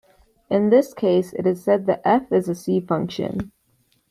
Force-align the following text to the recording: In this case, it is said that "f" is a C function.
In 0.49 0.71
this 0.71 0.95
case, 0.95 1.31
it 1.33 1.45
is 1.45 1.63
said 1.63 1.85
that 1.85 2.01
"f" 2.03 2.31
is 2.31 2.49
a 2.49 2.55
C 2.55 2.79
function. 2.79 3.51